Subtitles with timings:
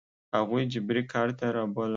[0.35, 1.89] هغوی جبري کار ته رابولم.